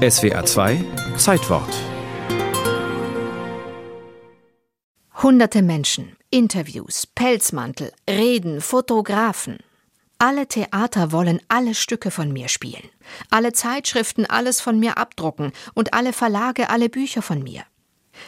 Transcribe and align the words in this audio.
SWA 0.00 0.46
2 0.46 0.82
Zeitwort. 1.18 1.74
Hunderte 5.22 5.60
Menschen, 5.60 6.16
Interviews, 6.30 7.06
Pelzmantel, 7.06 7.92
Reden, 8.08 8.62
Fotografen. 8.62 9.58
Alle 10.16 10.46
Theater 10.46 11.12
wollen 11.12 11.42
alle 11.48 11.74
Stücke 11.74 12.10
von 12.10 12.32
mir 12.32 12.48
spielen. 12.48 12.88
Alle 13.28 13.52
Zeitschriften 13.52 14.24
alles 14.24 14.62
von 14.62 14.80
mir 14.80 14.96
abdrucken 14.96 15.52
und 15.74 15.92
alle 15.92 16.14
Verlage 16.14 16.70
alle 16.70 16.88
Bücher 16.88 17.20
von 17.20 17.42
mir. 17.42 17.64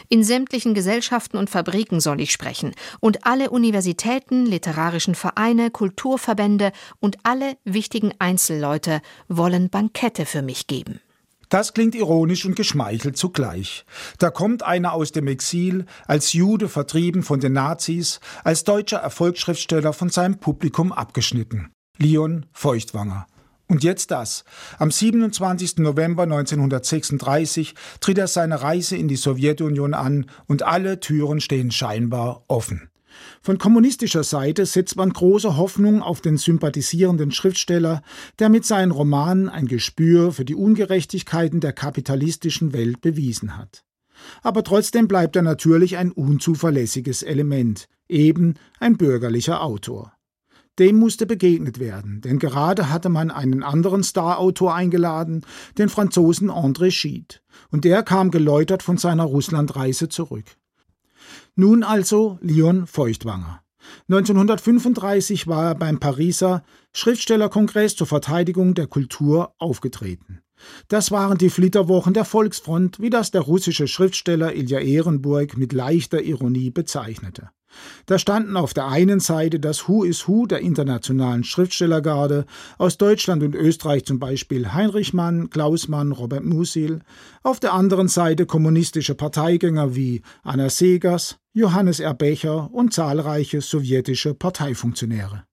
In 0.09 0.23
sämtlichen 0.23 0.75
Gesellschaften 0.75 1.37
und 1.37 1.49
Fabriken 1.49 1.99
soll 1.99 2.21
ich 2.21 2.31
sprechen, 2.31 2.75
und 2.99 3.25
alle 3.25 3.49
Universitäten, 3.49 4.45
literarischen 4.45 5.15
Vereine, 5.15 5.71
Kulturverbände 5.71 6.71
und 6.99 7.17
alle 7.23 7.57
wichtigen 7.63 8.13
Einzelleute 8.19 9.01
wollen 9.27 9.71
Bankette 9.71 10.27
für 10.27 10.43
mich 10.43 10.67
geben. 10.67 10.99
Das 11.53 11.75
klingt 11.75 11.93
ironisch 11.93 12.47
und 12.47 12.55
geschmeichelt 12.55 13.15
zugleich. 13.15 13.85
Da 14.17 14.31
kommt 14.31 14.63
einer 14.63 14.93
aus 14.93 15.11
dem 15.11 15.27
Exil, 15.27 15.85
als 16.07 16.33
Jude 16.33 16.67
vertrieben 16.67 17.21
von 17.21 17.39
den 17.39 17.53
Nazis, 17.53 18.19
als 18.43 18.63
deutscher 18.63 18.97
Erfolgsschriftsteller 18.97 19.93
von 19.93 20.09
seinem 20.09 20.39
Publikum 20.39 20.91
abgeschnitten. 20.91 21.69
Leon 21.99 22.47
Feuchtwanger. 22.53 23.27
Und 23.67 23.83
jetzt 23.83 24.09
das. 24.09 24.45
Am 24.79 24.89
27. 24.89 25.77
November 25.77 26.23
1936 26.23 27.75
tritt 27.99 28.17
er 28.17 28.27
seine 28.27 28.63
Reise 28.63 28.97
in 28.97 29.07
die 29.07 29.15
Sowjetunion 29.15 29.93
an 29.93 30.25
und 30.47 30.63
alle 30.63 31.01
Türen 31.01 31.39
stehen 31.39 31.69
scheinbar 31.69 32.45
offen. 32.47 32.89
Von 33.41 33.57
kommunistischer 33.57 34.23
Seite 34.23 34.65
setzt 34.65 34.95
man 34.95 35.11
große 35.11 35.57
Hoffnung 35.57 36.01
auf 36.01 36.21
den 36.21 36.37
sympathisierenden 36.37 37.31
Schriftsteller, 37.31 38.01
der 38.39 38.49
mit 38.49 38.65
seinen 38.65 38.91
Romanen 38.91 39.49
ein 39.49 39.67
Gespür 39.67 40.31
für 40.31 40.45
die 40.45 40.55
Ungerechtigkeiten 40.55 41.59
der 41.59 41.73
kapitalistischen 41.73 42.73
Welt 42.73 43.01
bewiesen 43.01 43.57
hat. 43.57 43.83
Aber 44.41 44.63
trotzdem 44.63 45.07
bleibt 45.07 45.35
er 45.35 45.41
natürlich 45.41 45.97
ein 45.97 46.11
unzuverlässiges 46.11 47.23
Element, 47.23 47.87
eben 48.07 48.55
ein 48.79 48.97
bürgerlicher 48.97 49.61
Autor. 49.61 50.13
Dem 50.79 50.97
musste 50.97 51.27
begegnet 51.27 51.79
werden, 51.79 52.21
denn 52.21 52.39
gerade 52.39 52.89
hatte 52.89 53.09
man 53.09 53.29
einen 53.29 53.61
anderen 53.61 54.03
Starautor 54.03 54.73
eingeladen, 54.73 55.45
den 55.77 55.87
Franzosen 55.87 56.49
André 56.49 56.89
Gide, 56.89 57.35
und 57.69 57.85
der 57.85 58.01
kam 58.01 58.31
geläutert 58.31 58.81
von 58.81 58.97
seiner 58.97 59.25
Russlandreise 59.25 60.09
zurück. 60.09 60.45
Nun 61.55 61.83
also 61.83 62.37
Leon 62.41 62.87
Feuchtwanger. 62.87 63.61
1935 64.09 65.47
war 65.47 65.65
er 65.69 65.75
beim 65.75 65.99
Pariser 65.99 66.63
Schriftstellerkongress 66.93 67.95
zur 67.95 68.07
Verteidigung 68.07 68.73
der 68.73 68.87
Kultur 68.87 69.53
aufgetreten. 69.59 70.41
Das 70.87 71.11
waren 71.11 71.37
die 71.37 71.49
Flitterwochen 71.49 72.13
der 72.13 72.25
Volksfront, 72.25 72.99
wie 72.99 73.09
das 73.09 73.31
der 73.31 73.41
russische 73.41 73.87
Schriftsteller 73.87 74.55
Ilja 74.55 74.79
Ehrenburg 74.79 75.57
mit 75.57 75.73
leichter 75.73 76.21
Ironie 76.21 76.69
bezeichnete. 76.69 77.49
Da 78.05 78.19
standen 78.19 78.57
auf 78.57 78.73
der 78.73 78.87
einen 78.87 79.19
Seite 79.19 79.59
das 79.59 79.87
Who 79.87 80.03
is 80.03 80.27
Who 80.27 80.45
der 80.45 80.59
internationalen 80.59 81.43
Schriftstellergarde, 81.43 82.45
aus 82.77 82.97
Deutschland 82.97 83.43
und 83.43 83.55
Österreich 83.55 84.05
zum 84.05 84.19
Beispiel 84.19 84.73
Heinrich 84.73 85.13
Mann, 85.13 85.49
Klaus 85.49 85.87
Mann, 85.87 86.11
Robert 86.11 86.43
Musil, 86.43 87.01
auf 87.43 87.59
der 87.59 87.73
anderen 87.73 88.07
Seite 88.07 88.45
kommunistische 88.45 89.15
Parteigänger 89.15 89.95
wie 89.95 90.21
Anna 90.43 90.69
Segers, 90.69 91.37
Johannes 91.53 91.99
R. 91.99 92.13
Becher 92.13 92.73
und 92.73 92.93
zahlreiche 92.93 93.61
sowjetische 93.61 94.33
Parteifunktionäre. 94.33 95.43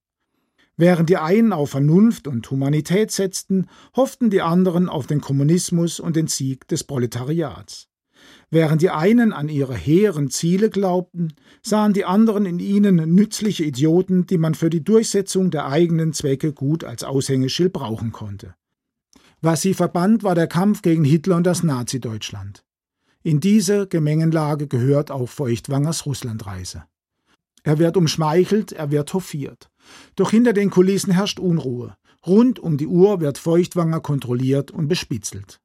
Während 0.77 1.09
die 1.09 1.17
einen 1.17 1.53
auf 1.53 1.71
Vernunft 1.71 2.27
und 2.27 2.49
Humanität 2.49 3.11
setzten, 3.11 3.67
hofften 3.95 4.31
die 4.31 4.41
anderen 4.41 4.89
auf 4.89 5.05
den 5.05 5.21
Kommunismus 5.21 5.99
und 5.99 6.15
den 6.15 6.27
Sieg 6.27 6.67
des 6.69 6.83
Proletariats. 6.83 7.90
Während 8.49 8.81
die 8.81 8.89
einen 8.89 9.31
an 9.31 9.47
ihre 9.47 9.75
hehren 9.75 10.29
Ziele 10.29 10.69
glaubten, 10.69 11.33
sahen 11.63 11.93
die 11.93 12.05
anderen 12.05 12.45
in 12.45 12.59
ihnen 12.59 12.95
nützliche 13.15 13.63
Idioten, 13.63 14.25
die 14.25 14.37
man 14.37 14.55
für 14.55 14.69
die 14.69 14.83
Durchsetzung 14.83 15.51
der 15.51 15.67
eigenen 15.67 16.11
Zwecke 16.13 16.51
gut 16.51 16.83
als 16.83 17.03
Aushängeschild 17.03 17.71
brauchen 17.71 18.11
konnte. 18.11 18.55
Was 19.41 19.61
sie 19.61 19.73
verband, 19.73 20.23
war 20.23 20.35
der 20.35 20.47
Kampf 20.47 20.81
gegen 20.81 21.03
Hitler 21.03 21.37
und 21.37 21.45
das 21.45 21.63
Nazi-Deutschland. 21.63 22.63
In 23.23 23.39
diese 23.39 23.87
Gemengenlage 23.87 24.67
gehört 24.67 25.11
auch 25.11 25.29
Feuchtwangers 25.29 26.05
Russlandreise. 26.05 26.83
Er 27.63 27.79
wird 27.79 27.95
umschmeichelt, 27.95 28.71
er 28.71 28.91
wird 28.91 29.13
hofiert. 29.13 29.69
Doch 30.15 30.31
hinter 30.31 30.53
den 30.53 30.71
Kulissen 30.71 31.13
herrscht 31.13 31.39
Unruhe. 31.39 31.95
Rund 32.25 32.59
um 32.59 32.77
die 32.77 32.87
Uhr 32.87 33.19
wird 33.19 33.37
Feuchtwanger 33.37 33.99
kontrolliert 33.99 34.71
und 34.71 34.87
bespitzelt. 34.87 35.59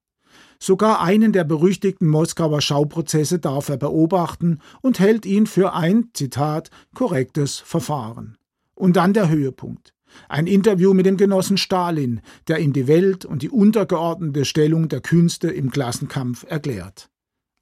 Sogar 0.59 1.01
einen 1.01 1.33
der 1.33 1.45
berüchtigten 1.45 2.09
Moskauer 2.09 2.61
Schauprozesse 2.61 3.39
darf 3.39 3.69
er 3.69 3.77
beobachten 3.77 4.61
und 4.81 4.99
hält 4.99 5.27
ihn 5.27 5.47
für 5.47 5.75
ein, 5.75 6.11
Zitat, 6.15 6.71
korrektes 6.95 7.59
Verfahren. 7.59 8.37
Und 8.75 8.97
dann 8.97 9.13
der 9.13 9.29
Höhepunkt. 9.29 9.93
Ein 10.29 10.47
Interview 10.47 10.95
mit 10.95 11.07
dem 11.07 11.17
Genossen 11.17 11.59
Stalin, 11.59 12.21
der 12.49 12.59
ihm 12.59 12.73
die 12.73 12.87
Welt 12.87 13.25
und 13.25 13.43
die 13.43 13.51
untergeordnete 13.51 14.45
Stellung 14.45 14.89
der 14.89 15.01
Künste 15.01 15.49
im 15.49 15.71
Klassenkampf 15.71 16.45
erklärt. 16.49 17.11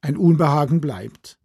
Ein 0.00 0.16
Unbehagen 0.16 0.80
bleibt. 0.80 1.38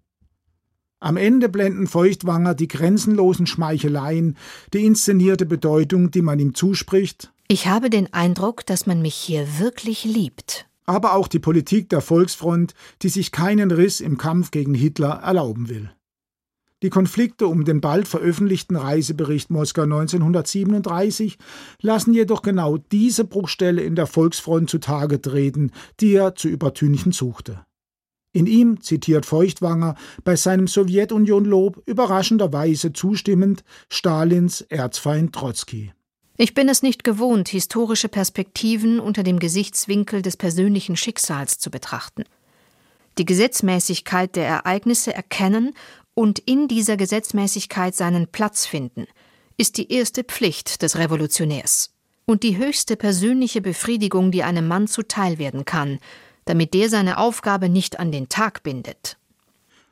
Am 0.99 1.17
Ende 1.17 1.47
blenden 1.47 1.88
Feuchtwanger 1.88 2.53
die 2.53 2.67
grenzenlosen 2.67 3.47
Schmeicheleien, 3.47 4.38
die 4.73 4.85
inszenierte 4.85 5.45
Bedeutung, 5.45 6.11
die 6.11 6.21
man 6.21 6.39
ihm 6.39 6.53
zuspricht. 6.53 7.31
Ich 7.47 7.67
habe 7.67 7.89
den 7.89 8.13
Eindruck, 8.13 8.65
dass 8.65 8.85
man 8.85 9.01
mich 9.01 9.15
hier 9.15 9.59
wirklich 9.59 10.03
liebt 10.03 10.69
aber 10.89 11.13
auch 11.13 11.27
die 11.27 11.39
Politik 11.39 11.88
der 11.89 12.01
Volksfront, 12.01 12.73
die 13.03 13.09
sich 13.09 13.31
keinen 13.31 13.69
Riss 13.69 14.01
im 14.01 14.17
Kampf 14.17 14.50
gegen 14.50 14.73
Hitler 14.73 15.22
erlauben 15.23 15.69
will. 15.69 15.91
Die 16.81 16.89
Konflikte 16.89 17.45
um 17.45 17.63
den 17.63 17.79
bald 17.79 18.07
veröffentlichten 18.07 18.75
Reisebericht 18.75 19.51
Moskau 19.51 19.83
1937 19.83 21.38
lassen 21.81 22.13
jedoch 22.13 22.41
genau 22.41 22.77
diese 22.77 23.23
Bruchstelle 23.23 23.83
in 23.83 23.95
der 23.95 24.07
Volksfront 24.07 24.69
zutage 24.69 25.22
treten, 25.22 25.72
die 26.00 26.13
er 26.13 26.33
zu 26.35 26.47
übertünchen 26.47 27.11
suchte. 27.11 27.66
In 28.31 28.47
ihm 28.47 28.81
zitiert 28.81 29.25
Feuchtwanger 29.25 29.95
bei 30.23 30.35
seinem 30.35 30.67
Sowjetunion-Lob 30.67 31.83
überraschenderweise 31.85 32.94
zustimmend 32.94 33.63
Stalins 33.89 34.61
Erzfeind 34.61 35.33
Trotzki. 35.33 35.94
Ich 36.41 36.53
bin 36.53 36.69
es 36.69 36.83
nicht 36.83 37.03
gewohnt, 37.03 37.50
historische 37.50 38.07
Perspektiven 38.07 39.01
unter 39.01 39.23
dem 39.23 39.39
Gesichtswinkel 39.39 40.22
des 40.22 40.38
persönlichen 40.38 40.95
Schicksals 40.95 41.59
zu 41.59 41.69
betrachten. 41.69 42.23
Die 43.17 43.25
Gesetzmäßigkeit 43.25 44.38
der 44.38 44.47
Ereignisse 44.47 45.13
erkennen 45.13 45.73
und 46.13 46.39
in 46.39 46.69
dieser 46.69 46.95
Gesetzmäßigkeit 46.95 47.94
seinen 47.94 48.27
Platz 48.27 48.66
finden, 48.66 49.05
ist 49.57 49.75
die 49.75 49.91
erste 49.91 50.23
Pflicht 50.23 50.81
des 50.81 50.97
Revolutionärs 50.97 51.94
und 52.25 52.44
die 52.44 52.56
höchste 52.56 52.95
persönliche 52.95 53.59
Befriedigung, 53.59 54.31
die 54.31 54.44
einem 54.44 54.66
Mann 54.66 54.88
zuteil 54.88 55.39
werden 55.39 55.66
kann, 55.66 56.00
damit 56.45 56.73
der 56.73 56.88
seine 56.88 57.17
Aufgabe 57.17 57.67
nicht 57.67 58.00
an 58.00 58.13
den 58.13 58.29
Tag 58.29 58.63
bindet. 58.63 59.19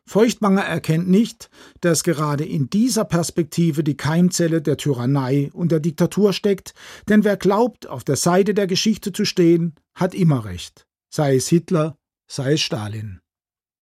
Feuchtwanger 0.08 0.64
erkennt 0.64 1.10
nicht, 1.10 1.50
dass 1.82 2.04
gerade 2.04 2.46
in 2.46 2.70
dieser 2.70 3.04
Perspektive 3.04 3.84
die 3.84 3.98
Keimzelle 3.98 4.62
der 4.62 4.78
Tyrannei 4.78 5.52
und 5.54 5.72
der 5.72 5.82
Diktatur 5.82 6.32
steckt, 6.32 6.74
denn 7.10 7.26
wer 7.26 7.36
glaubt, 7.36 7.88
auf 7.88 8.04
der 8.06 8.16
Seite 8.16 8.54
der 8.54 8.68
Geschichte 8.68 9.12
zu 9.12 9.26
stehen, 9.26 9.76
hat 9.94 10.16
immer 10.16 10.46
recht, 10.46 10.88
sei 11.10 11.36
es 11.36 11.50
Hitler, 11.50 11.98
sei 12.26 12.54
es 12.54 12.62
Stalin. 12.62 13.20